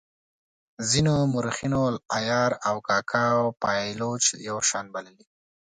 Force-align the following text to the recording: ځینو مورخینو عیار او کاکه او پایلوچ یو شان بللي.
ځینو 0.89 1.13
مورخینو 1.33 1.83
عیار 2.15 2.51
او 2.67 2.75
کاکه 2.87 3.23
او 3.37 3.45
پایلوچ 3.63 4.23
یو 4.47 4.57
شان 4.69 4.85
بللي. 4.93 5.25